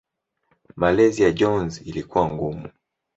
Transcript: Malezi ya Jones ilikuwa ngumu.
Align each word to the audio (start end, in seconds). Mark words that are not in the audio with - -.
Malezi 0.75 1.23
ya 1.23 1.31
Jones 1.31 1.81
ilikuwa 1.81 2.29
ngumu. 2.31 2.69